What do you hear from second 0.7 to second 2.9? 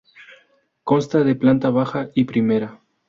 Consta de planta baja y primera.